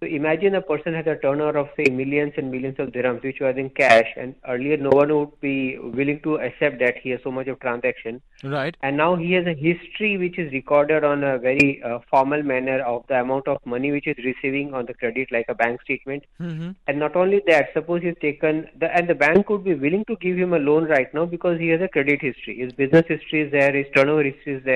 So 0.00 0.06
imagine 0.06 0.54
a 0.54 0.62
person 0.62 0.94
has 0.94 1.06
a 1.06 1.16
turnover 1.16 1.58
of 1.58 1.68
say 1.76 1.90
millions 1.90 2.34
and 2.36 2.50
millions 2.50 2.76
of 2.78 2.88
dirhams, 2.88 3.22
which 3.22 3.40
was 3.40 3.56
in 3.56 3.70
cash, 3.70 4.08
and 4.16 4.34
earlier 4.48 4.76
no 4.76 4.90
one 4.90 5.14
would 5.16 5.40
be 5.40 5.78
willing 5.78 6.20
to 6.22 6.36
accept 6.36 6.78
that 6.80 6.98
he 7.02 7.10
has 7.10 7.20
so 7.24 7.30
much 7.30 7.48
of 7.48 7.60
transaction. 7.60 8.20
Right. 8.42 8.76
And 8.82 8.96
now 8.96 9.16
he 9.16 9.32
has 9.32 9.46
a 9.46 9.54
history 9.54 10.18
which 10.18 10.38
is 10.38 10.52
recorded 10.52 11.04
on 11.04 11.24
a 11.24 11.38
very 11.38 11.82
uh, 11.82 12.00
formal 12.10 12.42
manner 12.42 12.80
of 12.82 13.04
the 13.08 13.20
amount 13.20 13.48
of 13.48 13.58
money 13.64 13.92
which 13.92 14.06
is 14.06 14.16
receiving 14.24 14.74
on 14.74 14.86
the 14.86 14.94
credit, 14.94 15.32
like 15.32 15.46
a 15.48 15.54
bank 15.54 15.82
statement. 15.82 16.24
Mm-hmm. 16.40 16.70
And 16.86 16.98
not 16.98 17.16
only 17.16 17.42
that, 17.46 17.70
suppose 17.72 18.02
he's 18.02 18.20
taken 18.20 18.68
the 18.78 18.94
and 18.94 19.08
the 19.08 19.14
bank 19.14 19.48
would 19.48 19.64
be 19.64 19.74
willing 19.74 20.04
to 20.06 20.16
give 20.16 20.36
him 20.36 20.52
a 20.52 20.58
loan 20.58 20.84
right 20.84 21.12
now 21.14 21.24
because 21.24 21.58
he 21.58 21.68
has 21.68 21.80
a 21.80 21.88
credit 21.88 22.20
history. 22.20 22.58
His 22.58 22.72
business 22.72 23.04
history 23.08 23.42
is 23.42 23.52
there, 23.52 23.72
his 23.72 23.86
turnover 23.94 24.24
history 24.24 24.54
is 24.56 24.64
there, 24.64 24.73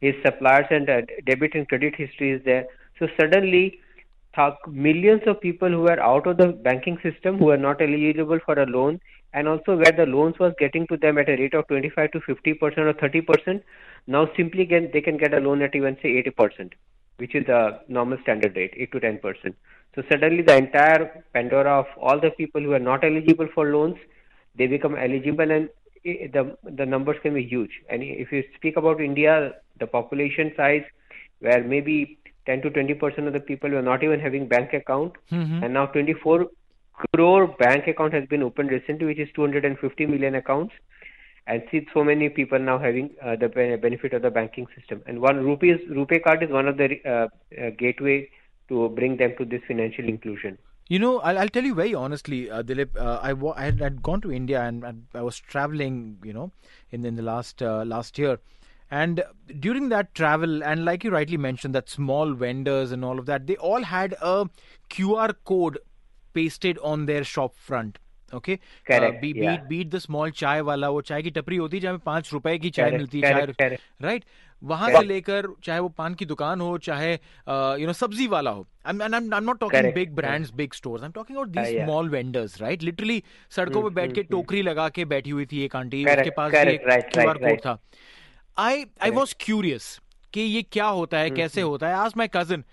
his 0.00 0.14
suppliers 0.24 0.66
and 0.70 0.88
uh, 0.90 1.00
debit 1.26 1.54
and 1.54 1.68
credit 1.68 1.94
history 1.96 2.30
is 2.32 2.42
there. 2.44 2.66
So 2.98 3.08
suddenly, 3.18 3.80
millions 4.68 5.22
of 5.26 5.40
people 5.40 5.68
who 5.68 5.82
were 5.82 6.00
out 6.00 6.26
of 6.26 6.36
the 6.36 6.48
banking 6.48 6.98
system 7.02 7.38
who 7.38 7.46
were 7.46 7.56
not 7.56 7.80
eligible 7.80 8.38
for 8.44 8.58
a 8.58 8.66
loan 8.66 9.00
and 9.32 9.48
also 9.48 9.76
where 9.76 9.92
the 9.92 10.06
loans 10.06 10.38
was 10.38 10.52
getting 10.58 10.86
to 10.88 10.96
them 10.96 11.18
at 11.18 11.28
a 11.28 11.36
rate 11.36 11.54
of 11.54 11.66
25 11.68 12.10
to 12.12 12.20
50 12.20 12.54
percent 12.54 12.86
or 12.86 12.92
30 12.92 13.20
percent 13.22 13.62
now 14.06 14.28
simply 14.36 14.64
get, 14.64 14.92
they 14.92 15.00
can 15.00 15.16
get 15.16 15.34
a 15.34 15.40
loan 15.40 15.62
at 15.62 15.74
even 15.74 15.96
say 16.02 16.10
80 16.18 16.30
percent 16.30 16.74
which 17.16 17.34
is 17.34 17.46
the 17.46 17.80
normal 17.88 18.18
standard 18.22 18.54
rate 18.56 18.74
8 18.76 18.92
to 18.92 19.00
10 19.00 19.18
percent 19.18 19.56
so 19.94 20.02
suddenly 20.10 20.42
the 20.42 20.56
entire 20.56 21.24
pandora 21.32 21.78
of 21.80 21.86
all 21.98 22.20
the 22.20 22.30
people 22.30 22.60
who 22.60 22.72
are 22.72 22.86
not 22.90 23.04
eligible 23.04 23.48
for 23.54 23.66
loans 23.72 23.96
they 24.56 24.66
become 24.66 24.96
eligible 24.96 25.50
and 25.50 25.68
the 26.32 26.56
the 26.64 26.86
numbers 26.86 27.16
can 27.22 27.34
be 27.34 27.44
huge. 27.44 27.70
And 27.88 28.02
if 28.02 28.32
you 28.32 28.42
speak 28.56 28.76
about 28.76 29.00
india 29.00 29.52
the 29.78 29.86
population 29.86 30.52
size 30.56 30.84
where 31.40 31.62
maybe 31.62 32.18
10 32.46 32.62
to 32.62 32.70
20 32.70 32.94
percent 32.94 33.26
of 33.26 33.32
the 33.32 33.40
people 33.40 33.70
were 33.70 33.82
not 33.82 34.02
even 34.02 34.20
having 34.20 34.48
bank 34.48 34.72
account 34.72 35.12
mm-hmm. 35.30 35.62
and 35.62 35.74
now 35.74 35.86
24 35.86 36.46
crore 36.92 37.46
bank 37.58 37.86
account 37.86 38.14
has 38.14 38.26
been 38.26 38.42
opened 38.42 38.70
recently 38.70 39.06
which 39.06 39.18
is 39.18 39.28
250 39.34 40.06
million 40.06 40.36
accounts. 40.36 40.74
And 41.48 41.62
see 41.70 41.86
so 41.94 42.02
many 42.02 42.28
people 42.28 42.58
now 42.58 42.76
having 42.76 43.10
uh, 43.24 43.36
the 43.36 43.48
benefit 43.48 44.12
of 44.14 44.22
the 44.22 44.30
banking 44.30 44.66
system. 44.76 45.02
And 45.06 45.20
one 45.20 45.44
rupee 45.44 45.74
rupee 45.88 46.18
card 46.18 46.42
is 46.42 46.50
one 46.50 46.66
of 46.66 46.76
the 46.76 46.88
uh, 47.04 47.28
uh, 47.56 47.70
gateway 47.78 48.28
to 48.68 48.88
bring 48.96 49.16
them 49.16 49.34
to 49.38 49.44
this 49.44 49.62
financial 49.68 50.08
inclusion 50.08 50.58
you 50.87 50.99
know, 50.99 51.19
I'll, 51.19 51.39
I'll 51.39 51.49
tell 51.49 51.63
you 51.63 51.73
very 51.73 51.93
honestly, 51.93 52.49
uh, 52.49 52.63
Dilip. 52.63 52.97
Uh, 52.97 53.19
I, 53.21 53.31
I 53.59 53.65
had 53.65 53.81
I'd 53.81 54.03
gone 54.03 54.21
to 54.21 54.31
India 54.31 54.61
and, 54.61 54.83
and, 54.83 55.05
I 55.13 55.21
was 55.21 55.39
traveling, 55.39 56.17
you 56.23 56.33
know, 56.33 56.51
in 56.91 57.05
in 57.05 57.15
the 57.15 57.21
last 57.21 57.61
uh, 57.61 57.85
last 57.85 58.17
year, 58.17 58.39
and 58.89 59.23
during 59.59 59.89
that 59.89 60.13
travel, 60.13 60.63
and 60.63 60.83
like 60.83 61.05
you 61.05 61.11
rightly 61.11 61.37
mentioned, 61.37 61.73
that 61.75 61.89
small 61.89 62.33
vendors 62.33 62.91
and 62.91 63.05
all 63.05 63.19
of 63.19 63.25
that, 63.27 63.47
they 63.47 63.55
all 63.55 63.83
had 63.83 64.15
a 64.21 64.49
QR 64.89 65.33
code 65.45 65.77
pasted 66.33 66.77
on 66.79 67.05
their 67.05 67.23
shop 67.23 67.55
front. 67.55 67.97
Okay 68.35 68.59
beat 68.89 69.63
beat 69.69 69.87
the 69.87 69.97
small 69.99 70.31
chai 70.41 70.61
wala 70.67 70.89
वो 70.89 71.01
चाय 71.01 71.23
की 71.23 71.29
टपरी 71.29 71.55
होती 71.57 71.77
है 71.77 71.81
जहाँ 71.81 72.01
पांच 72.05 72.33
रुपए 72.33 72.57
की 72.57 72.69
चाय 72.69 72.91
मिलती 72.91 73.21
है 73.21 73.51
चाय 73.51 73.77
राइट 74.01 74.25
वहाँ 74.62 74.90
से 74.90 75.02
लेकर 75.06 75.46
चाहे 75.64 75.80
वो 75.80 75.88
पान 75.88 76.14
की 76.14 76.24
दुकान 76.24 76.60
हो 76.60 76.78
चाहे 76.78 77.12
यू 77.12 77.86
नो 77.86 77.92
सब्ज़ी 77.92 78.26
वाला 78.26 78.50
हो। 78.50 78.66
Brands, 80.16 80.50
big 80.52 80.74
stores. 80.74 81.02
I'm 81.02 81.12
talking 81.12 81.36
about 81.36 81.52
these 81.52 81.68
uh, 81.68 81.72
yeah. 81.72 81.86
small 81.86 82.08
vendors, 82.08 82.52
right? 82.60 82.84
Literally 82.88 83.22
सड़कों 83.50 83.82
पे 83.82 83.90
बैठ 83.90 84.12
के 84.14 84.22
टोकरी 84.22 84.62
लगा 84.62 84.88
के 84.88 85.04
बैठी 85.04 85.30
हुई 85.30 85.46
थी 85.46 85.64
एक 85.64 85.76
आंटी 85.76 86.04
उसके 86.04 86.30
पास 86.30 86.54
एक 86.54 86.80
क्यू 86.86 87.28
आर 87.28 87.38
कोड 87.38 87.60
था। 87.60 87.78
आई 88.58 88.84
आई 89.02 89.10
वॉज़ 89.10 89.34
क्यूरियस 89.40 90.00
कि 90.32 90.40
ये 90.40 90.62
क्या 90.62 90.86
होता 90.86 91.18
है 91.18 91.30
कैसे 91.30 91.60
होता 91.60 91.88
है। 91.88 91.94
आज 91.94 92.12
my 92.16 92.28
cousin 92.36 92.64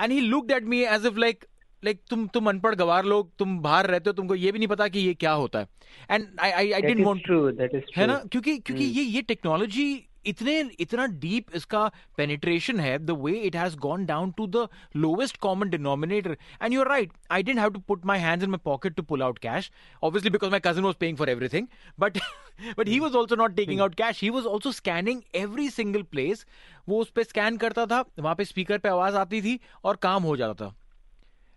and 0.00 0.12
he 0.12 0.20
look 0.20 0.46
at 0.46 0.64
me 0.64 0.82
as 0.84 1.06
if 1.06 1.18
like 1.18 1.44
like 1.84 2.00
तुम 2.10 2.26
तुम 2.26 2.48
अनपढ़ 2.48 2.74
गवार 2.74 3.04
लोग 3.04 3.30
तुम 3.38 3.58
बाहर 3.58 3.86
रहते 3.86 4.10
हो 4.10 4.12
तुमको 4.12 4.34
ये 4.34 4.52
भी 4.52 4.58
नहीं 4.58 4.68
पता 4.68 4.88
कि 4.88 4.98
ये 4.98 5.14
क्या 5.14 5.32
होता 5.32 5.58
है। 5.58 5.66
And 6.10 6.26
I 6.40 6.50
I 6.50 6.72
I 6.72 6.82
didn't 6.82 7.04
want 7.06 7.22
है 7.96 8.06
ना? 8.06 8.16
क्योंकि 8.32 8.58
क्योंकि 8.58 8.84
hmm. 8.84 8.96
ये 8.96 9.02
ये 9.02 9.22
टेक्नोलॉजी 9.22 10.06
इतने 10.26 10.58
इतना 10.80 11.06
डीप 11.20 11.54
इसका 11.56 11.86
पेनिट्रेशन 12.16 12.80
है 12.80 12.98
the 12.98 13.16
way 13.20 13.32
it 13.40 13.56
has 13.56 13.76
gone 13.78 14.06
down 14.06 14.30
to 14.38 14.46
the 14.46 14.66
lowest 14.96 15.36
common 15.40 15.70
denominator 15.70 16.36
and 16.62 16.72
you 16.72 16.80
are 16.80 16.88
right 16.88 17.12
I 17.30 17.42
didn't 17.42 17.58
have 17.58 17.70
to 17.70 17.80
put 17.88 18.06
my 18.06 18.18
hands 18.20 18.44
in 18.44 18.50
my 18.50 18.60
pocket 18.64 18.94
to 18.94 19.02
pull 19.02 19.22
out 19.22 19.38
cash 19.38 19.70
obviously 20.02 20.30
because 20.30 20.50
my 20.50 20.60
cousin 20.64 20.82
was 20.82 20.96
paying 21.00 21.16
for 21.18 21.30
everything 21.30 21.66
but 22.00 22.18
but 22.78 22.88
he 22.88 22.98
was 22.98 23.16
also 23.16 23.36
not 23.36 23.56
taking 23.56 23.80
out 23.80 23.94
cash 23.94 24.22
he 24.22 24.30
was 24.30 24.46
also 24.46 24.72
scanning 24.72 25.22
every 25.36 25.68
single 25.70 26.02
place 26.10 26.46
वो 26.88 27.00
उस 27.00 27.10
पर 27.16 27.22
scan 27.22 27.56
करता 27.56 27.86
था 27.86 28.04
वहाँ 28.18 28.34
पे 28.34 28.44
speaker 28.44 28.78
पे 28.78 28.88
आवाज़ 28.88 29.16
आती 29.16 29.42
थी 29.42 29.58
और 29.84 29.96
काम 30.02 30.22
हो 30.22 30.36
जाता 30.36 30.64
था 30.64 30.74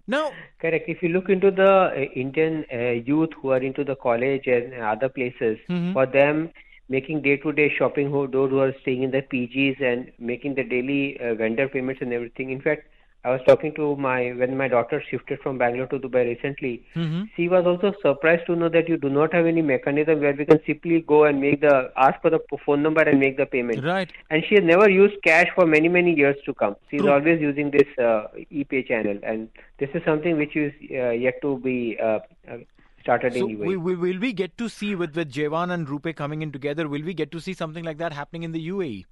No. 0.08 0.32
Correct. 0.60 0.90
If 0.90 1.02
you 1.02 1.10
look 1.10 1.30
into 1.30 1.50
the 1.50 1.72
uh, 1.72 1.96
Indian 2.14 2.66
uh, 2.72 3.02
youth 3.06 3.30
who 3.42 3.52
are 3.52 3.60
into 3.60 3.84
the 3.84 3.96
college 3.96 4.48
and 4.48 4.74
other 4.74 5.10
places, 5.10 5.58
mm-hmm. 5.70 5.94
for 5.94 6.06
them, 6.06 6.50
making 6.96 7.22
day-to-day 7.28 7.70
shopping, 7.78 8.10
who 8.16 8.26
those 8.38 8.52
who 8.56 8.60
are 8.66 8.74
staying 8.82 9.04
in 9.04 9.12
the 9.12 9.22
PGs 9.34 9.86
and 9.92 10.12
making 10.32 10.56
the 10.56 10.64
daily 10.64 11.04
uh, 11.20 11.36
vendor 11.44 11.68
payments 11.76 12.02
and 12.02 12.14
everything. 12.14 12.52
In 12.58 12.62
fact, 12.62 12.90
I 13.26 13.32
was 13.32 13.42
talking 13.48 13.74
to 13.76 13.96
my 13.96 14.34
when 14.40 14.58
my 14.58 14.68
daughter 14.72 15.02
shifted 15.10 15.40
from 15.44 15.58
Bangalore 15.58 15.88
to 15.92 16.00
Dubai 16.06 16.24
recently. 16.30 16.72
Mm-hmm. 16.94 17.22
She 17.36 17.48
was 17.54 17.66
also 17.66 17.94
surprised 18.02 18.46
to 18.48 18.56
know 18.64 18.68
that 18.74 18.90
you 18.90 18.98
do 19.06 19.12
not 19.18 19.34
have 19.38 19.46
any 19.52 19.62
mechanism 19.62 20.20
where 20.20 20.34
we 20.34 20.46
can 20.50 20.60
simply 20.66 21.00
go 21.12 21.24
and 21.30 21.40
make 21.40 21.62
the 21.62 21.76
ask 22.08 22.22
for 22.22 22.32
the 22.34 22.42
phone 22.66 22.84
number 22.88 23.06
and 23.12 23.22
make 23.22 23.38
the 23.38 23.46
payment. 23.46 23.86
Right. 23.86 24.12
And 24.30 24.44
she 24.50 24.56
has 24.56 24.66
never 24.66 24.90
used 24.90 25.24
cash 25.30 25.48
for 25.56 25.66
many 25.76 25.94
many 25.96 26.16
years 26.24 26.44
to 26.50 26.54
come. 26.64 26.76
She 26.92 26.98
is 26.98 27.06
always 27.16 27.40
using 27.48 27.72
this 27.78 28.04
uh, 28.10 28.28
ePay 28.62 28.86
channel, 28.92 29.24
and 29.24 29.48
this 29.80 29.98
is 30.02 30.04
something 30.12 30.38
which 30.44 30.58
is 30.66 30.74
uh, 30.92 31.12
yet 31.28 31.42
to 31.48 31.58
be 31.70 31.98
uh, 32.12 32.20
uh 32.52 32.58
started 33.04 33.34
so 33.34 33.46
anyway. 33.46 33.68
We, 33.68 33.78
we, 33.78 33.96
will 33.96 34.20
we 34.20 34.34
get 34.34 34.58
to 34.58 34.70
see 34.70 34.96
with 34.96 35.16
with 35.16 35.32
Jaywan 35.32 35.72
and 35.72 35.88
RuPay 35.88 36.16
coming 36.16 36.42
in 36.42 36.52
together? 36.52 36.88
Will 36.88 37.04
we 37.04 37.14
get 37.14 37.32
to 37.32 37.40
see 37.40 37.54
something 37.54 37.84
like 37.84 37.98
that 37.98 38.14
happening 38.14 38.44
in 38.44 38.52
the 38.52 38.68
UAE? 38.70 39.06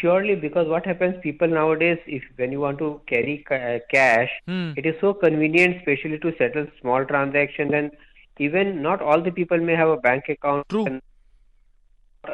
Surely, 0.00 0.34
because 0.34 0.68
what 0.68 0.86
happens, 0.86 1.16
people 1.22 1.48
nowadays, 1.48 1.98
if 2.06 2.22
when 2.36 2.52
you 2.52 2.60
want 2.60 2.78
to 2.78 3.00
carry 3.06 3.44
ca- 3.48 3.54
uh, 3.54 3.78
cash, 3.90 4.30
hmm. 4.46 4.72
it 4.76 4.86
is 4.86 4.94
so 5.00 5.12
convenient, 5.12 5.76
especially 5.76 6.18
to 6.20 6.34
settle 6.38 6.66
small 6.80 7.04
transactions, 7.04 7.72
and 7.74 7.90
even 8.38 8.80
not 8.82 9.02
all 9.02 9.20
the 9.20 9.30
people 9.30 9.58
may 9.58 9.74
have 9.74 9.88
a 9.88 9.96
bank 9.96 10.28
account. 10.28 10.66
True. 10.68 10.86
And 10.86 11.02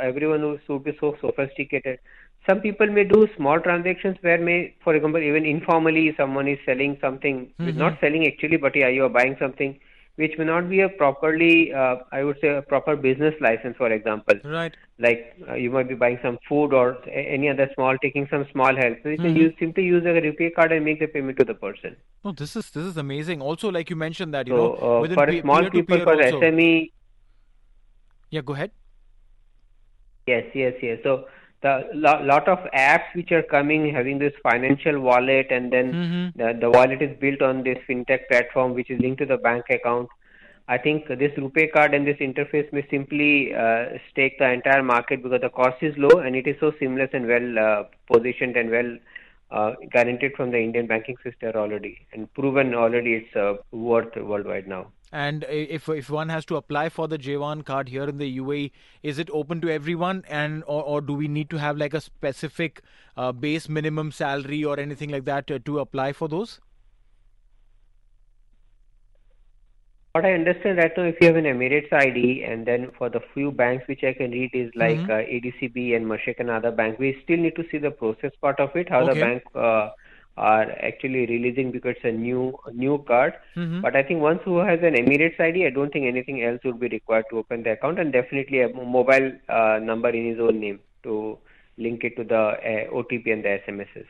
everyone 0.00 0.60
should 0.66 0.84
be 0.84 0.96
so 1.00 1.16
sophisticated. 1.20 1.98
Some 2.48 2.60
people 2.60 2.86
may 2.86 3.04
do 3.04 3.26
small 3.36 3.60
transactions 3.60 4.16
where 4.20 4.38
may, 4.38 4.74
for 4.84 4.94
example, 4.94 5.20
even 5.20 5.44
informally, 5.44 6.14
someone 6.16 6.48
is 6.48 6.58
selling 6.64 6.96
something, 7.00 7.52
mm-hmm. 7.60 7.78
not 7.78 7.98
selling 8.00 8.26
actually, 8.26 8.56
but 8.56 8.76
yeah, 8.76 8.88
you 8.88 9.04
are 9.04 9.08
buying 9.08 9.36
something 9.38 9.78
which 10.18 10.36
may 10.36 10.44
not 10.44 10.68
be 10.68 10.80
a 10.80 10.88
properly, 10.88 11.72
uh, 11.72 11.96
I 12.10 12.24
would 12.24 12.38
say, 12.40 12.48
a 12.48 12.60
proper 12.60 12.96
business 12.96 13.34
license, 13.40 13.76
for 13.76 13.90
example. 13.92 14.34
Right. 14.44 14.76
Like 14.98 15.36
uh, 15.48 15.54
you 15.54 15.70
might 15.70 15.88
be 15.88 15.94
buying 15.94 16.18
some 16.22 16.38
food 16.48 16.72
or 16.72 16.98
any 17.08 17.48
other 17.48 17.70
small, 17.76 17.96
taking 17.98 18.26
some 18.28 18.44
small 18.50 18.74
help. 18.74 18.98
So 19.04 19.10
you 19.10 19.18
mm-hmm. 19.18 19.36
use, 19.36 19.54
simply 19.60 19.84
use 19.84 20.04
a 20.04 20.08
RuPay 20.08 20.56
card 20.56 20.72
and 20.72 20.84
make 20.84 20.98
the 20.98 21.06
payment 21.06 21.38
to 21.38 21.44
the 21.44 21.54
person. 21.54 21.96
Oh, 22.24 22.32
this 22.32 22.56
is 22.56 22.68
this 22.70 22.84
is 22.84 22.96
amazing. 22.96 23.40
Also, 23.40 23.70
like 23.70 23.90
you 23.90 23.96
mentioned 23.96 24.34
that 24.34 24.48
you 24.48 24.56
so, 24.56 24.56
know, 24.56 25.04
uh, 25.04 25.14
for 25.14 25.40
small 25.40 25.70
people, 25.70 26.00
for 26.00 26.20
also. 26.20 26.40
SME. 26.40 26.90
Yeah, 28.30 28.40
go 28.40 28.54
ahead. 28.54 28.72
Yes, 30.26 30.46
yes, 30.52 30.74
yes. 30.82 30.98
So 31.04 31.26
the 31.60 31.88
lo- 31.92 32.22
lot 32.22 32.48
of 32.48 32.58
apps 32.74 33.14
which 33.14 33.32
are 33.32 33.42
coming 33.42 33.92
having 33.92 34.18
this 34.18 34.32
financial 34.42 35.00
wallet 35.00 35.46
and 35.50 35.72
then 35.72 35.92
mm-hmm. 35.92 36.38
the, 36.38 36.58
the 36.60 36.70
wallet 36.70 37.02
is 37.02 37.18
built 37.20 37.42
on 37.42 37.62
this 37.62 37.78
fintech 37.88 38.28
platform 38.28 38.74
which 38.74 38.90
is 38.90 39.00
linked 39.00 39.18
to 39.18 39.26
the 39.26 39.36
bank 39.38 39.64
account 39.70 40.08
i 40.68 40.78
think 40.78 41.08
this 41.08 41.32
RuPay 41.36 41.72
card 41.72 41.94
and 41.94 42.06
this 42.06 42.18
interface 42.18 42.72
may 42.72 42.86
simply 42.90 43.54
uh, 43.54 43.86
stake 44.10 44.38
the 44.38 44.48
entire 44.50 44.82
market 44.82 45.22
because 45.22 45.40
the 45.40 45.50
cost 45.50 45.82
is 45.82 45.94
low 45.96 46.20
and 46.20 46.36
it 46.36 46.46
is 46.46 46.56
so 46.60 46.72
seamless 46.78 47.10
and 47.12 47.26
well 47.26 47.58
uh, 47.58 47.82
positioned 48.12 48.56
and 48.56 48.70
well 48.70 48.96
uh, 49.50 49.72
guaranteed 49.90 50.32
from 50.36 50.50
the 50.52 50.58
indian 50.58 50.86
banking 50.86 51.16
system 51.24 51.52
already 51.56 51.98
and 52.12 52.32
proven 52.34 52.74
already 52.74 53.14
it's 53.14 53.36
uh, 53.36 53.54
worth 53.72 54.14
worldwide 54.16 54.68
now 54.68 54.86
and 55.12 55.44
if 55.48 55.88
if 55.88 56.10
one 56.10 56.28
has 56.28 56.44
to 56.46 56.56
apply 56.56 56.88
for 56.88 57.08
the 57.08 57.18
Jaywan 57.18 57.64
card 57.64 57.88
here 57.88 58.04
in 58.04 58.18
the 58.18 58.38
UAE, 58.38 58.70
is 59.02 59.18
it 59.18 59.30
open 59.32 59.60
to 59.62 59.70
everyone, 59.70 60.24
and 60.28 60.62
or, 60.66 60.82
or 60.82 61.00
do 61.00 61.14
we 61.14 61.28
need 61.28 61.50
to 61.50 61.58
have 61.58 61.76
like 61.76 61.94
a 61.94 62.00
specific 62.00 62.82
uh, 63.16 63.32
base 63.32 63.68
minimum 63.68 64.12
salary 64.12 64.64
or 64.64 64.78
anything 64.78 65.10
like 65.10 65.24
that 65.24 65.46
to, 65.46 65.58
to 65.58 65.78
apply 65.78 66.12
for 66.12 66.28
those? 66.28 66.60
What 70.12 70.24
I 70.24 70.32
understand 70.32 70.78
right 70.78 70.90
now, 70.96 71.04
if 71.04 71.16
you 71.20 71.28
have 71.28 71.36
an 71.36 71.44
Emirates 71.44 71.92
ID, 71.92 72.42
and 72.42 72.66
then 72.66 72.90
for 72.98 73.08
the 73.08 73.20
few 73.34 73.52
banks 73.52 73.86
which 73.86 74.02
I 74.02 74.12
can 74.12 74.32
read 74.32 74.50
is 74.52 74.70
like 74.74 74.98
mm-hmm. 74.98 75.10
uh, 75.10 75.14
ADCB 75.14 75.94
and 75.94 76.06
Mashreq 76.06 76.40
and 76.40 76.50
other 76.50 76.72
bank, 76.72 76.98
we 76.98 77.18
still 77.22 77.36
need 77.36 77.54
to 77.56 77.64
see 77.70 77.78
the 77.78 77.90
process 77.90 78.32
part 78.40 78.58
of 78.58 78.74
it, 78.74 78.88
how 78.88 79.02
okay. 79.02 79.14
the 79.14 79.20
bank. 79.20 79.42
Uh, 79.54 79.90
are 80.37 80.71
actually 80.81 81.25
releasing 81.27 81.71
because 81.71 81.95
it's 81.97 82.05
a 82.05 82.11
new 82.11 82.57
new 82.73 83.03
card. 83.07 83.33
Mm-hmm. 83.55 83.81
But 83.81 83.95
I 83.95 84.03
think 84.03 84.21
once 84.21 84.41
who 84.43 84.57
has 84.57 84.79
an 84.81 84.95
Emirates 84.95 85.39
ID, 85.39 85.65
I 85.65 85.69
don't 85.69 85.91
think 85.93 86.05
anything 86.05 86.43
else 86.43 86.59
would 86.63 86.79
be 86.79 86.87
required 86.87 87.25
to 87.29 87.37
open 87.39 87.63
the 87.63 87.71
account, 87.71 87.99
and 87.99 88.11
definitely 88.11 88.61
a 88.61 88.69
mobile 88.69 89.31
uh, 89.49 89.79
number 89.81 90.09
in 90.09 90.25
his 90.25 90.39
own 90.39 90.59
name 90.59 90.79
to 91.03 91.37
link 91.77 92.03
it 92.03 92.15
to 92.17 92.23
the 92.23 92.35
uh, 92.35 92.91
OTP 92.91 93.31
and 93.31 93.43
the 93.43 93.59
SMSs. 93.67 94.05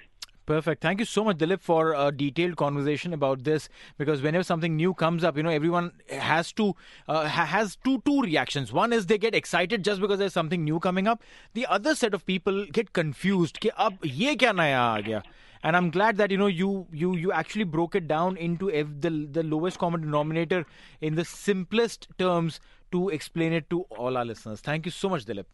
Perfect. 0.46 0.82
Thank 0.82 1.00
you 1.00 1.06
so 1.06 1.24
much, 1.24 1.38
Dilip, 1.38 1.62
for 1.62 1.94
a 1.94 2.12
detailed 2.12 2.58
conversation 2.58 3.14
about 3.14 3.46
this. 3.46 3.70
Because 3.98 4.22
whenever 4.22 4.44
something 4.44 4.76
new 4.76 4.94
comes 4.94 5.24
up, 5.24 5.38
you 5.38 5.44
know, 5.44 5.50
everyone 5.50 5.94
has 6.10 6.52
to 6.54 6.76
uh, 7.08 7.26
has 7.26 7.78
two 7.78 8.02
two 8.06 8.22
reactions. 8.22 8.74
One 8.74 8.92
is 8.92 9.06
they 9.06 9.18
get 9.18 9.34
excited 9.34 9.86
just 9.86 10.02
because 10.02 10.20
there's 10.20 10.34
something 10.34 10.66
new 10.66 10.80
coming 10.80 11.08
up. 11.08 11.24
The 11.54 11.66
other 11.68 11.96
set 11.96 12.14
of 12.14 12.26
people 12.26 12.66
get 12.66 12.92
confused. 12.92 13.60
कि 13.62 13.70
अब 13.70 14.00
ये 14.06 14.36
क्या 14.36 14.52
नया 14.52 14.82
आ 14.82 15.00
गया? 15.00 15.24
And 15.63 15.77
i'm 15.77 15.91
glad 15.91 16.17
that 16.17 16.31
you 16.31 16.37
know 16.37 16.47
you 16.47 16.87
you 16.93 17.15
you 17.17 17.33
actually 17.33 17.65
broke 17.65 17.95
it 17.95 18.09
down 18.09 18.37
into 18.37 18.71
the 19.07 19.11
the 19.39 19.43
lowest 19.43 19.79
common 19.79 20.01
denominator 20.01 20.65
in 21.01 21.15
the 21.15 21.25
simplest 21.25 22.09
terms 22.19 22.61
to 22.91 23.09
explain 23.11 23.53
it 23.53 23.69
to 23.69 23.83
all 23.91 24.17
our 24.17 24.25
listeners. 24.25 24.61
Thank 24.61 24.87
you 24.87 24.91
so 24.91 25.11
much 25.11 25.25
dilip 25.27 25.45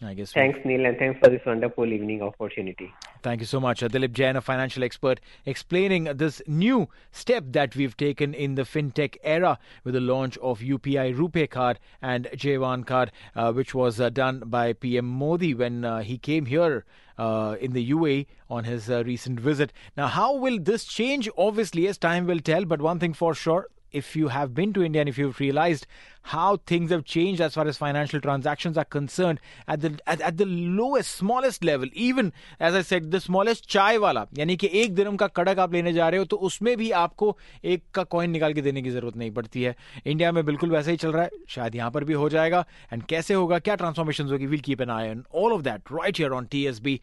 I 0.00 0.14
guess. 0.14 0.32
Thanks, 0.32 0.60
Neil, 0.64 0.86
and 0.86 0.96
thanks 0.96 1.18
for 1.18 1.28
this 1.28 1.40
wonderful 1.44 1.92
evening 1.92 2.22
opportunity. 2.22 2.92
Thank 3.22 3.40
you 3.40 3.46
so 3.46 3.58
much. 3.58 3.80
Dilip 3.80 4.12
Jain, 4.12 4.36
a 4.36 4.40
financial 4.40 4.84
expert, 4.84 5.20
explaining 5.44 6.04
this 6.04 6.40
new 6.46 6.88
step 7.10 7.44
that 7.48 7.74
we've 7.74 7.96
taken 7.96 8.32
in 8.32 8.54
the 8.54 8.62
fintech 8.62 9.16
era 9.24 9.58
with 9.82 9.94
the 9.94 10.00
launch 10.00 10.38
of 10.38 10.60
UPI 10.60 11.16
RuPay 11.16 11.50
card 11.50 11.80
and 12.00 12.26
Jaywan 12.32 12.86
card, 12.86 13.10
uh, 13.34 13.52
which 13.52 13.74
was 13.74 14.00
uh, 14.00 14.08
done 14.08 14.44
by 14.46 14.72
PM 14.72 15.04
Modi 15.04 15.52
when 15.52 15.84
uh, 15.84 16.02
he 16.02 16.16
came 16.16 16.46
here 16.46 16.84
uh, 17.18 17.56
in 17.60 17.72
the 17.72 17.90
UAE 17.90 18.26
on 18.48 18.64
his 18.64 18.88
uh, 18.88 19.02
recent 19.04 19.40
visit. 19.40 19.72
Now, 19.96 20.06
how 20.06 20.36
will 20.36 20.60
this 20.60 20.84
change? 20.84 21.28
Obviously, 21.36 21.88
as 21.88 21.98
time 21.98 22.26
will 22.26 22.38
tell, 22.38 22.64
but 22.64 22.80
one 22.80 23.00
thing 23.00 23.14
for 23.14 23.34
sure 23.34 23.68
if 23.93 24.15
you 24.15 24.29
have 24.29 24.53
been 24.55 24.73
to 24.73 24.83
India 24.83 25.01
and 25.01 25.09
if 25.09 25.17
you've 25.19 25.39
realized 25.39 25.85
how 26.23 26.57
things 26.71 26.89
have 26.89 27.03
changed 27.05 27.41
as 27.41 27.53
far 27.53 27.67
as 27.67 27.77
financial 27.77 28.19
transactions 28.19 28.77
are 28.77 28.85
concerned 28.85 29.39
at 29.67 29.81
the 29.81 29.91
at, 30.07 30.21
at 30.21 30.37
the 30.37 30.45
lowest 30.45 31.15
smallest 31.15 31.63
level 31.63 31.87
even 31.93 32.33
as 32.59 32.73
I 32.73 32.81
said 32.81 33.11
the 33.11 33.19
smallest 33.19 33.67
chai 33.75 33.91
wala 34.05 34.25
यानी 34.37 34.55
कि 34.57 34.69
एक 34.81 34.95
दिरम 34.95 35.15
का 35.23 35.27
कड़क 35.39 35.59
आप 35.59 35.73
लेने 35.73 35.93
जा 35.93 36.09
रहे 36.09 36.19
हो 36.19 36.25
तो 36.25 36.37
उसमें 36.49 36.75
भी 36.77 36.89
आपको 37.03 37.37
एक 37.75 37.83
का 37.95 38.03
कॉइन 38.15 38.31
निकाल 38.31 38.53
के 38.53 38.61
देने 38.61 38.81
की 38.81 38.91
जरूरत 38.91 39.17
नहीं 39.17 39.31
पड़ती 39.31 39.63
है 39.63 39.75
इंडिया 40.05 40.31
में 40.31 40.43
बिल्कुल 40.45 40.71
वैसा 40.71 40.91
ही 40.91 40.97
चल 40.97 41.11
रहा 41.11 41.23
है 41.23 41.43
शायद 41.49 41.75
यहाँ 41.75 41.91
पर 41.91 42.03
भी 42.03 42.13
हो 42.23 42.29
जाएगा 42.29 42.65
एंड 42.93 43.03
कैसे 43.09 43.33
होगा 43.33 43.59
क्या 43.59 43.75
ट्रांसफॉर्मेशन 43.85 44.29
होगी 44.31 44.45
will 44.55 44.61
keep 44.71 44.81
an 44.81 44.89
I 44.89 45.09
on 45.09 45.23
all 45.43 45.53
of 45.53 45.61
that 45.61 45.91
right 45.93 46.19
here 46.19 46.31
on 46.41 46.45
TSB 46.51 46.99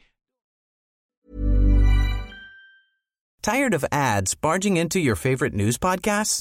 Tired 3.45 3.75
of 3.75 3.85
ads 3.97 4.35
barging 4.47 4.75
into 4.81 5.01
your 5.03 5.15
favorite 5.17 5.55
news 5.61 5.79
podcasts? 5.85 6.41